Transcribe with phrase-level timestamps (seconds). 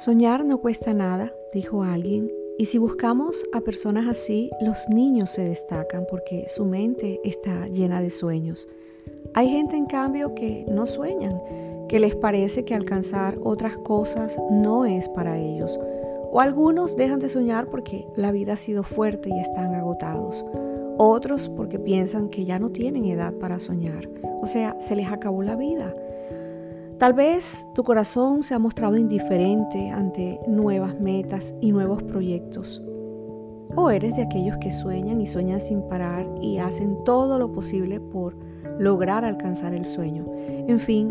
[0.00, 5.44] Soñar no cuesta nada, dijo alguien, y si buscamos a personas así, los niños se
[5.44, 8.66] destacan porque su mente está llena de sueños.
[9.34, 11.38] Hay gente en cambio que no sueñan,
[11.86, 15.78] que les parece que alcanzar otras cosas no es para ellos.
[16.32, 20.46] O algunos dejan de soñar porque la vida ha sido fuerte y están agotados.
[20.96, 24.08] Otros porque piensan que ya no tienen edad para soñar.
[24.40, 25.94] O sea, se les acabó la vida.
[27.00, 32.84] Tal vez tu corazón se ha mostrado indiferente ante nuevas metas y nuevos proyectos.
[33.74, 38.00] O eres de aquellos que sueñan y sueñan sin parar y hacen todo lo posible
[38.00, 38.36] por
[38.78, 40.26] lograr alcanzar el sueño.
[40.68, 41.10] En fin,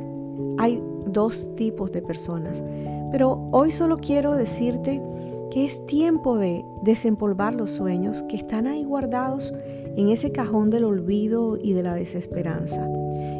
[0.59, 2.63] hay dos tipos de personas.
[3.11, 5.01] Pero hoy solo quiero decirte
[5.49, 9.55] que es tiempo de desempolvar los sueños que están ahí guardados
[9.95, 12.87] en ese cajón del olvido y de la desesperanza.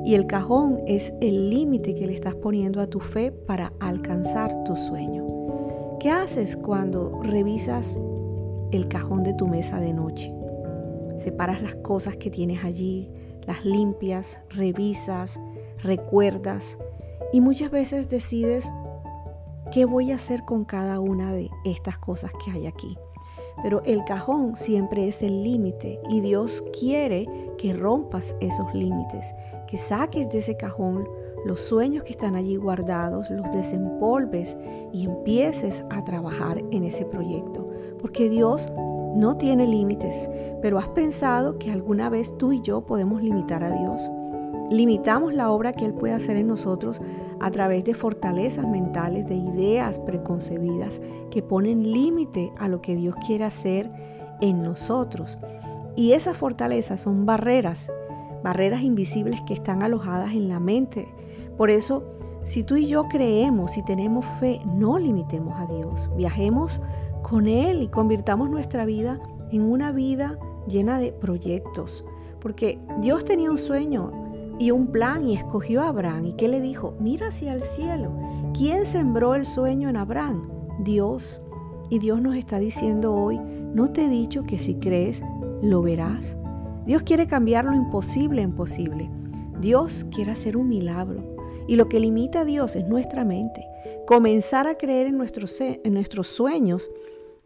[0.06, 4.64] Y el cajón es el límite que le estás poniendo a tu fe para alcanzar
[4.64, 5.26] tu sueño.
[6.00, 8.00] ¿Qué haces cuando revisas
[8.72, 10.34] el cajón de tu mesa de noche?
[11.18, 13.10] Separas las cosas que tienes allí,
[13.46, 15.40] las limpias, revisas,
[15.84, 16.78] recuerdas
[17.34, 18.70] y muchas veces decides
[19.72, 22.98] qué voy a hacer con cada una de estas cosas que hay aquí.
[23.62, 29.34] Pero el cajón siempre es el límite y Dios quiere que rompas esos límites,
[29.70, 31.08] que saques de ese cajón
[31.46, 34.58] los sueños que están allí guardados, los desempolves
[34.92, 37.70] y empieces a trabajar en ese proyecto.
[38.02, 38.68] Porque Dios
[39.16, 40.28] no tiene límites,
[40.62, 44.10] pero has pensado que alguna vez tú y yo podemos limitar a Dios.
[44.72, 47.00] Limitamos la obra que Él puede hacer en nosotros
[47.40, 53.16] a través de fortalezas mentales, de ideas preconcebidas que ponen límite a lo que Dios
[53.26, 53.90] quiere hacer
[54.42, 55.38] en nosotros.
[55.96, 57.92] Y esas fortalezas son barreras,
[58.44, 61.08] barreras invisibles que están alojadas en la mente.
[61.58, 62.04] Por eso,
[62.44, 66.10] si tú y yo creemos y tenemos fe, no limitemos a Dios.
[66.16, 66.82] Viajemos
[67.22, 69.20] con Él y convirtamos nuestra vida
[69.52, 70.38] en una vida
[70.68, 72.06] llena de proyectos.
[72.40, 74.12] Porque Dios tenía un sueño
[74.60, 76.26] y un plan y escogió a Abraham.
[76.26, 76.96] ¿Y qué le dijo?
[77.00, 78.12] Mira hacia el cielo.
[78.54, 80.50] ¿Quién sembró el sueño en Abraham?
[80.80, 81.42] Dios.
[81.90, 85.24] Y Dios nos está diciendo hoy, ¿no te he dicho que si crees,
[85.62, 86.39] lo verás?
[86.90, 89.12] Dios quiere cambiar lo imposible en posible.
[89.62, 91.24] Dios quiere hacer un milagro.
[91.68, 93.64] Y lo que limita a Dios es nuestra mente.
[94.08, 96.90] Comenzar a creer en nuestros, en nuestros sueños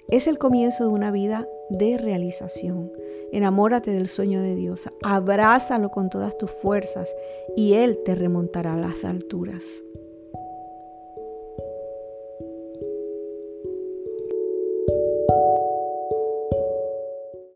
[0.08, 2.90] es el comienzo de una vida de realización.
[3.34, 7.14] Enamórate del sueño de Dios, abrázalo con todas tus fuerzas
[7.58, 9.84] y Él te remontará a las alturas.